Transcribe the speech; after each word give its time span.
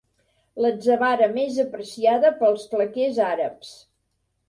L'atzavara 0.65 1.27
més 1.35 1.61
apreciada 1.65 2.35
pels 2.43 2.67
flequers 2.75 3.25
àrabs. 3.31 3.79